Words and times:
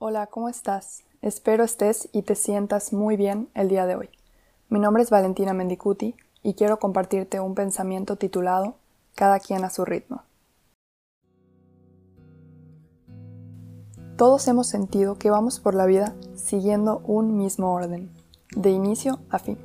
Hola, 0.00 0.28
¿cómo 0.28 0.48
estás? 0.48 1.02
Espero 1.22 1.64
estés 1.64 2.08
y 2.12 2.22
te 2.22 2.36
sientas 2.36 2.92
muy 2.92 3.16
bien 3.16 3.48
el 3.54 3.68
día 3.68 3.84
de 3.84 3.96
hoy. 3.96 4.08
Mi 4.68 4.78
nombre 4.78 5.02
es 5.02 5.10
Valentina 5.10 5.54
Mendicuti 5.54 6.14
y 6.40 6.54
quiero 6.54 6.78
compartirte 6.78 7.40
un 7.40 7.56
pensamiento 7.56 8.14
titulado 8.14 8.76
Cada 9.16 9.40
quien 9.40 9.64
a 9.64 9.70
su 9.70 9.84
ritmo. 9.84 10.22
Todos 14.16 14.46
hemos 14.46 14.68
sentido 14.68 15.18
que 15.18 15.30
vamos 15.30 15.58
por 15.58 15.74
la 15.74 15.86
vida 15.86 16.14
siguiendo 16.36 16.98
un 16.98 17.36
mismo 17.36 17.72
orden, 17.72 18.08
de 18.54 18.70
inicio 18.70 19.18
a 19.30 19.40
fin. 19.40 19.58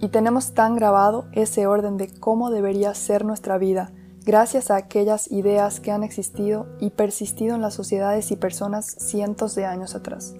Y 0.00 0.08
tenemos 0.08 0.54
tan 0.54 0.74
grabado 0.74 1.26
ese 1.30 1.68
orden 1.68 1.98
de 1.98 2.12
cómo 2.12 2.50
debería 2.50 2.94
ser 2.94 3.24
nuestra 3.24 3.58
vida 3.58 3.92
gracias 4.24 4.70
a 4.70 4.76
aquellas 4.76 5.30
ideas 5.30 5.80
que 5.80 5.90
han 5.90 6.04
existido 6.04 6.66
y 6.78 6.90
persistido 6.90 7.54
en 7.54 7.62
las 7.62 7.74
sociedades 7.74 8.30
y 8.30 8.36
personas 8.36 8.86
cientos 8.86 9.54
de 9.54 9.64
años 9.64 9.94
atrás. 9.94 10.34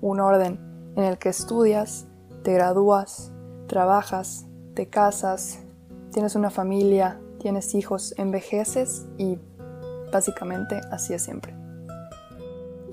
Un 0.00 0.20
orden 0.20 0.58
en 0.96 1.04
el 1.04 1.18
que 1.18 1.28
estudias, 1.28 2.06
te 2.42 2.54
gradúas, 2.54 3.32
trabajas, 3.68 4.46
te 4.74 4.88
casas, 4.88 5.60
tienes 6.12 6.34
una 6.34 6.50
familia, 6.50 7.20
tienes 7.38 7.74
hijos, 7.74 8.14
envejeces 8.18 9.06
y 9.18 9.38
básicamente 10.12 10.80
así 10.90 11.14
es 11.14 11.22
siempre. 11.22 11.54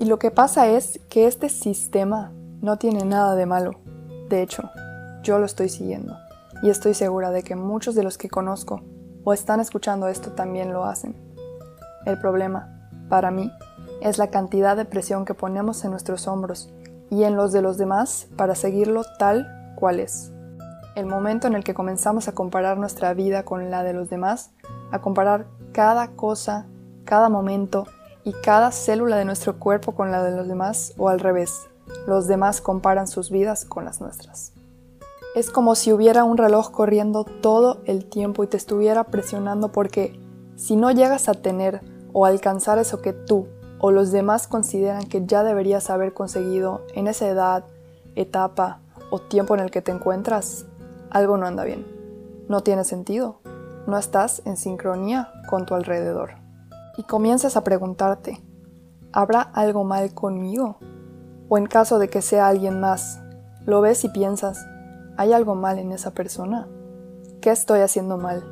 Y 0.00 0.06
lo 0.06 0.18
que 0.18 0.30
pasa 0.30 0.68
es 0.68 1.00
que 1.08 1.26
este 1.26 1.48
sistema 1.48 2.32
no 2.60 2.78
tiene 2.78 3.04
nada 3.04 3.34
de 3.34 3.46
malo. 3.46 3.72
De 4.28 4.42
hecho, 4.42 4.70
yo 5.22 5.38
lo 5.38 5.46
estoy 5.46 5.68
siguiendo 5.68 6.16
y 6.62 6.70
estoy 6.70 6.94
segura 6.94 7.30
de 7.30 7.42
que 7.42 7.56
muchos 7.56 7.94
de 7.94 8.02
los 8.02 8.18
que 8.18 8.28
conozco 8.28 8.82
o 9.24 9.32
están 9.32 9.60
escuchando 9.60 10.08
esto 10.08 10.32
también 10.32 10.72
lo 10.72 10.84
hacen. 10.84 11.16
El 12.06 12.18
problema, 12.18 12.88
para 13.08 13.30
mí, 13.30 13.50
es 14.00 14.18
la 14.18 14.28
cantidad 14.28 14.76
de 14.76 14.84
presión 14.84 15.24
que 15.24 15.34
ponemos 15.34 15.84
en 15.84 15.90
nuestros 15.90 16.28
hombros 16.28 16.70
y 17.10 17.24
en 17.24 17.36
los 17.36 17.52
de 17.52 17.62
los 17.62 17.78
demás 17.78 18.28
para 18.36 18.54
seguirlo 18.54 19.02
tal 19.18 19.74
cual 19.76 20.00
es. 20.00 20.30
El 20.94 21.06
momento 21.06 21.46
en 21.46 21.54
el 21.54 21.64
que 21.64 21.74
comenzamos 21.74 22.28
a 22.28 22.32
comparar 22.32 22.78
nuestra 22.78 23.14
vida 23.14 23.44
con 23.44 23.70
la 23.70 23.82
de 23.82 23.94
los 23.94 24.10
demás, 24.10 24.52
a 24.92 25.00
comparar 25.00 25.46
cada 25.72 26.08
cosa, 26.08 26.66
cada 27.04 27.28
momento 27.28 27.86
y 28.22 28.32
cada 28.32 28.70
célula 28.70 29.16
de 29.16 29.24
nuestro 29.24 29.58
cuerpo 29.58 29.94
con 29.94 30.10
la 30.10 30.22
de 30.22 30.36
los 30.36 30.46
demás 30.46 30.94
o 30.96 31.08
al 31.08 31.20
revés, 31.20 31.66
los 32.06 32.26
demás 32.26 32.60
comparan 32.60 33.06
sus 33.06 33.30
vidas 33.30 33.64
con 33.64 33.84
las 33.84 34.00
nuestras. 34.00 34.52
Es 35.34 35.50
como 35.50 35.74
si 35.74 35.92
hubiera 35.92 36.22
un 36.22 36.36
reloj 36.36 36.70
corriendo 36.70 37.24
todo 37.24 37.80
el 37.86 38.04
tiempo 38.04 38.44
y 38.44 38.46
te 38.46 38.56
estuviera 38.56 39.02
presionando 39.02 39.72
porque 39.72 40.16
si 40.54 40.76
no 40.76 40.92
llegas 40.92 41.28
a 41.28 41.34
tener 41.34 41.80
o 42.12 42.24
alcanzar 42.24 42.78
eso 42.78 43.02
que 43.02 43.12
tú 43.12 43.48
o 43.80 43.90
los 43.90 44.12
demás 44.12 44.46
consideran 44.46 45.06
que 45.06 45.26
ya 45.26 45.42
deberías 45.42 45.90
haber 45.90 46.14
conseguido 46.14 46.82
en 46.94 47.08
esa 47.08 47.28
edad, 47.28 47.64
etapa 48.14 48.78
o 49.10 49.18
tiempo 49.18 49.54
en 49.56 49.60
el 49.60 49.72
que 49.72 49.82
te 49.82 49.90
encuentras, 49.90 50.66
algo 51.10 51.36
no 51.36 51.46
anda 51.46 51.64
bien. 51.64 51.84
No 52.48 52.60
tiene 52.60 52.84
sentido. 52.84 53.40
No 53.88 53.98
estás 53.98 54.40
en 54.44 54.56
sincronía 54.56 55.32
con 55.48 55.66
tu 55.66 55.74
alrededor. 55.74 56.36
Y 56.96 57.02
comienzas 57.02 57.56
a 57.56 57.64
preguntarte, 57.64 58.40
¿habrá 59.12 59.42
algo 59.42 59.82
mal 59.82 60.14
conmigo? 60.14 60.78
O 61.48 61.58
en 61.58 61.66
caso 61.66 61.98
de 61.98 62.08
que 62.08 62.22
sea 62.22 62.46
alguien 62.46 62.78
más, 62.78 63.20
lo 63.66 63.80
ves 63.80 64.04
y 64.04 64.08
piensas, 64.08 64.64
¿Hay 65.16 65.32
algo 65.32 65.54
mal 65.54 65.78
en 65.78 65.92
esa 65.92 66.10
persona? 66.10 66.66
¿Qué 67.40 67.50
estoy 67.50 67.80
haciendo 67.80 68.18
mal? 68.18 68.42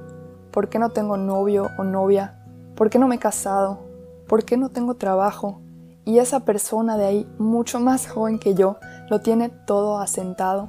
¿Por 0.53 0.69
qué 0.69 0.79
no 0.79 0.91
tengo 0.91 1.17
novio 1.17 1.71
o 1.77 1.83
novia? 1.83 2.41
¿Por 2.77 2.89
qué 2.89 3.01
no 3.01 3.09
me 3.09 3.17
he 3.17 3.19
casado? 3.19 3.81
¿Por 4.29 4.45
qué 4.45 4.57
no 4.57 4.69
tengo 4.69 4.95
trabajo? 4.95 5.61
Y 6.05 6.19
esa 6.19 6.45
persona 6.45 6.97
de 6.97 7.05
ahí, 7.05 7.29
mucho 7.37 7.81
más 7.81 8.07
joven 8.07 8.39
que 8.39 8.55
yo, 8.55 8.77
lo 9.11 9.21
tiene 9.21 9.49
todo 9.49 9.99
asentado. 9.99 10.69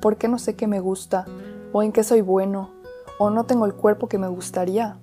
¿Por 0.00 0.16
qué 0.16 0.28
no 0.28 0.38
sé 0.38 0.56
qué 0.56 0.66
me 0.66 0.80
gusta? 0.80 1.26
¿O 1.72 1.82
en 1.82 1.92
qué 1.92 2.04
soy 2.04 2.22
bueno? 2.22 2.70
¿O 3.18 3.28
no 3.28 3.44
tengo 3.44 3.66
el 3.66 3.74
cuerpo 3.74 4.08
que 4.08 4.16
me 4.16 4.28
gustaría? 4.28 4.98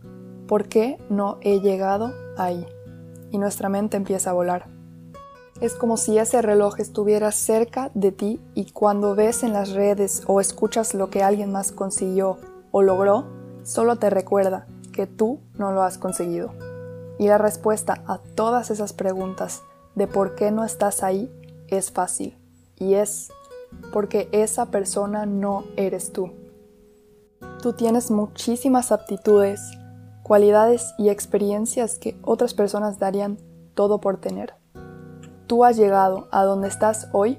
¿Por 0.47 0.68
qué 0.68 0.97
no 1.09 1.38
he 1.41 1.59
llegado 1.59 2.13
ahí? 2.35 2.66
Y 3.30 3.38
nuestra 3.38 3.69
mente 3.69 3.96
empieza 3.96 4.31
a 4.31 4.34
volar. 4.34 4.81
Es 5.61 5.75
como 5.75 5.95
si 5.95 6.17
ese 6.17 6.41
reloj 6.41 6.79
estuviera 6.79 7.31
cerca 7.31 7.91
de 7.94 8.11
ti 8.11 8.41
y 8.55 8.72
cuando 8.72 9.13
ves 9.13 9.44
en 9.44 9.53
las 9.53 9.69
redes 9.69 10.23
o 10.25 10.41
escuchas 10.41 10.95
lo 10.95 11.11
que 11.11 11.22
alguien 11.22 11.51
más 11.51 11.72
consiguió 11.72 12.39
o 12.72 12.81
logró, 12.81 13.27
solo 13.61 13.97
te 13.97 14.09
recuerda 14.09 14.66
que 14.91 15.05
tú 15.05 15.39
no 15.59 15.71
lo 15.71 15.83
has 15.83 16.00
conseguido. 16.00 16.51
Y 17.19 17.27
la 17.27 17.38
respuesta 17.38 18.03
a 18.07 18.17
todas 18.17 18.71
esas 18.71 18.94
preguntas 18.94 19.61
de 19.94 20.07
por 20.07 20.33
qué 20.33 20.50
no 20.50 20.66
estás 20.66 21.03
ahí 21.03 21.31
es 21.67 21.91
fácil. 21.91 22.35
Y 22.77 22.95
es 22.95 23.31
porque 23.94 24.29
esa 24.31 24.66
persona 24.66 25.27
no 25.27 25.66
eres 25.75 26.11
tú. 26.11 26.31
Tú 27.61 27.73
tienes 27.73 28.09
muchísimas 28.09 28.91
aptitudes, 28.91 29.61
cualidades 30.23 30.95
y 30.97 31.09
experiencias 31.09 32.00
que 32.00 32.17
otras 32.23 32.55
personas 32.55 32.97
darían 32.97 33.38
todo 33.75 34.01
por 34.01 34.17
tener 34.17 34.59
tú 35.51 35.66
has 35.66 35.75
llegado 35.75 36.29
a 36.31 36.45
donde 36.45 36.69
estás 36.69 37.09
hoy, 37.12 37.38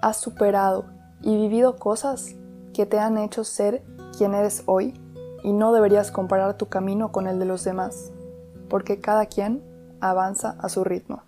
has 0.00 0.16
superado 0.16 0.86
y 1.20 1.36
vivido 1.36 1.76
cosas 1.76 2.36
que 2.72 2.86
te 2.86 2.98
han 2.98 3.18
hecho 3.18 3.44
ser 3.44 3.84
quien 4.16 4.32
eres 4.32 4.62
hoy 4.64 4.98
y 5.42 5.52
no 5.52 5.74
deberías 5.74 6.10
comparar 6.10 6.56
tu 6.56 6.70
camino 6.70 7.12
con 7.12 7.26
el 7.26 7.38
de 7.38 7.44
los 7.44 7.62
demás, 7.62 8.12
porque 8.70 8.98
cada 8.98 9.26
quien 9.26 9.62
avanza 10.00 10.56
a 10.58 10.70
su 10.70 10.84
ritmo. 10.84 11.24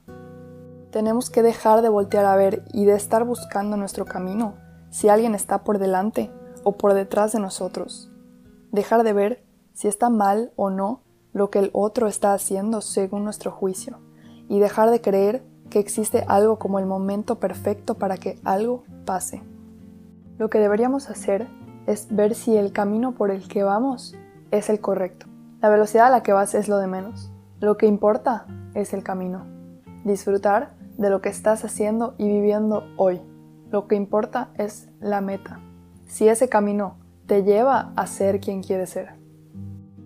Tenemos 0.91 1.28
que 1.28 1.43
dejar 1.43 1.82
de 1.82 1.91
voltear 1.91 2.25
a 2.25 2.34
ver 2.34 2.65
y 2.72 2.87
de 2.87 2.94
estar 2.94 3.25
buscando 3.25 3.77
nuestro 3.77 4.06
camino 4.06 4.54
si 4.88 5.10
alguien 5.10 5.34
está 5.34 5.65
por 5.65 5.78
delante 5.78 6.31
o 6.65 6.78
por 6.78 6.94
detrás 6.94 7.33
de 7.33 7.41
nosotros. 7.41 8.10
Dejar 8.72 9.03
de 9.03 9.12
ver 9.12 9.44
si 9.75 9.87
está 9.87 10.09
mal 10.09 10.50
o 10.56 10.71
no 10.71 11.03
lo 11.34 11.50
que 11.50 11.59
el 11.59 11.69
otro 11.75 12.06
está 12.06 12.33
haciendo 12.33 12.81
según 12.81 13.22
nuestro 13.22 13.50
juicio 13.50 13.98
y 14.48 14.60
dejar 14.60 14.88
de 14.88 15.03
creer 15.03 15.44
que 15.71 15.78
existe 15.78 16.25
algo 16.28 16.59
como 16.59 16.78
el 16.78 16.87
momento 16.87 17.37
perfecto 17.37 17.94
para 17.94 18.16
que 18.16 18.38
algo 18.44 18.84
pase. 19.04 19.43
Lo 20.38 20.50
que 20.50 20.59
deberíamos 20.59 21.10
hacer 21.10 21.47
es 21.87 22.09
ver 22.10 22.34
si 22.34 22.56
el 22.56 22.72
camino 22.72 23.12
por 23.12 23.31
el 23.31 23.49
que 23.49 23.62
vamos 23.62 24.15
es 24.50 24.69
el 24.71 24.81
correcto. 24.81 25.27
La 25.60 25.69
velocidad 25.69 26.06
a 26.06 26.10
la 26.10 26.22
que 26.22 26.32
vas 26.32 26.54
es 26.54 26.69
lo 26.69 26.78
de 26.78 26.87
menos. 26.87 27.31
Lo 27.60 27.77
que 27.77 27.87
importa 27.87 28.47
es 28.75 28.93
el 28.93 29.03
camino. 29.03 29.47
Disfrutar 30.04 30.75
de 30.99 31.10
lo 31.10 31.21
que 31.21 31.28
estás 31.28 31.65
haciendo 31.65 32.15
y 32.19 32.28
viviendo 32.28 32.84
hoy. 32.97 33.21
Lo 33.71 33.88
que 33.88 33.97
importa 33.97 34.50
es 34.59 34.88
la 35.00 35.21
meta. 35.21 35.60
Si 36.06 36.28
ese 36.28 36.48
camino 36.48 36.97
te 37.27 37.43
lleva 37.43 37.93
a 37.97 38.06
ser 38.06 38.41
quien 38.41 38.62
quieres 38.62 38.91
ser. 38.91 39.15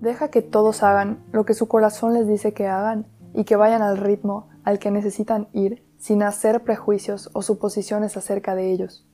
Deja 0.00 0.28
que 0.28 0.42
todos 0.42 0.82
hagan 0.82 1.18
lo 1.32 1.44
que 1.44 1.54
su 1.54 1.68
corazón 1.68 2.14
les 2.14 2.26
dice 2.26 2.54
que 2.54 2.66
hagan 2.66 3.06
y 3.34 3.44
que 3.44 3.56
vayan 3.56 3.82
al 3.82 3.98
ritmo 3.98 4.48
al 4.64 4.78
que 4.78 4.90
necesitan 4.90 5.48
ir 5.52 5.84
sin 5.98 6.22
hacer 6.22 6.62
prejuicios 6.64 7.30
o 7.32 7.42
suposiciones 7.42 8.16
acerca 8.16 8.54
de 8.54 8.72
ellos. 8.72 9.06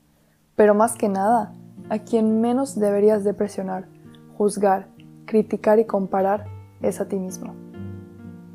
Pero 0.55 0.75
más 0.75 0.97
que 0.97 1.09
nada, 1.09 1.53
a 1.91 1.99
quien 1.99 2.41
menos 2.41 2.79
deberías 2.79 3.25
de 3.25 3.35
presionar, 3.35 3.89
juzgar, 4.37 4.89
criticar 5.27 5.79
y 5.79 5.85
comparar 5.85 6.47
es 6.81 7.01
a 7.01 7.09
ti 7.09 7.17
mismo. 7.17 7.55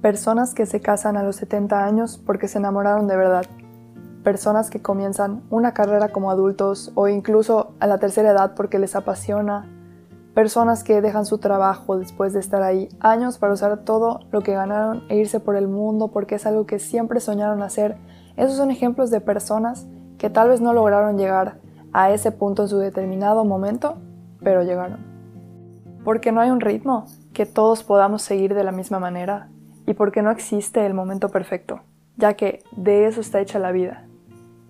Personas 0.01 0.53
que 0.53 0.65
se 0.65 0.81
casan 0.81 1.17
a 1.17 1.23
los 1.23 1.35
70 1.35 1.83
años 1.83 2.21
porque 2.25 2.47
se 2.47 2.57
enamoraron 2.57 3.07
de 3.07 3.17
verdad. 3.17 3.45
Personas 4.23 4.69
que 4.69 4.81
comienzan 4.81 5.43
una 5.49 5.73
carrera 5.73 6.09
como 6.09 6.31
adultos 6.31 6.91
o 6.95 7.07
incluso 7.07 7.73
a 7.79 7.87
la 7.87 7.99
tercera 7.99 8.31
edad 8.31 8.53
porque 8.55 8.79
les 8.79 8.95
apasiona 8.95 9.67
Personas 10.33 10.85
que 10.85 11.01
dejan 11.01 11.25
su 11.25 11.39
trabajo 11.39 11.97
después 11.97 12.31
de 12.31 12.39
estar 12.39 12.63
ahí 12.63 12.87
años 13.01 13.37
para 13.37 13.53
usar 13.53 13.83
todo 13.83 14.21
lo 14.31 14.41
que 14.41 14.53
ganaron 14.53 15.03
e 15.09 15.17
irse 15.17 15.41
por 15.41 15.57
el 15.57 15.67
mundo 15.67 16.07
porque 16.07 16.35
es 16.35 16.45
algo 16.45 16.65
que 16.65 16.79
siempre 16.79 17.19
soñaron 17.19 17.61
hacer. 17.61 17.97
Esos 18.37 18.55
son 18.55 18.71
ejemplos 18.71 19.11
de 19.11 19.19
personas 19.19 19.87
que 20.17 20.29
tal 20.29 20.47
vez 20.47 20.61
no 20.61 20.71
lograron 20.71 21.17
llegar 21.17 21.59
a 21.91 22.11
ese 22.11 22.31
punto 22.31 22.63
en 22.63 22.69
su 22.69 22.77
determinado 22.77 23.43
momento, 23.43 23.97
pero 24.41 24.63
llegaron. 24.63 24.99
Porque 26.05 26.31
no 26.31 26.39
hay 26.39 26.49
un 26.49 26.61
ritmo 26.61 27.07
que 27.33 27.45
todos 27.45 27.83
podamos 27.83 28.21
seguir 28.21 28.55
de 28.55 28.63
la 28.63 28.71
misma 28.71 28.99
manera 28.99 29.49
y 29.85 29.93
porque 29.95 30.21
no 30.21 30.31
existe 30.31 30.85
el 30.85 30.93
momento 30.93 31.27
perfecto, 31.27 31.81
ya 32.15 32.35
que 32.35 32.63
de 32.77 33.05
eso 33.05 33.19
está 33.19 33.41
hecha 33.41 33.59
la 33.59 33.73
vida, 33.73 34.05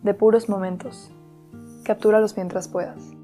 de 0.01 0.15
puros 0.15 0.49
momentos. 0.49 1.11
Captúralos 1.83 2.35
mientras 2.35 2.67
puedas. 2.67 3.20